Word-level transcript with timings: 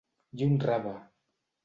I 0.39 0.45
un 0.45 0.55
rave! 0.63 0.95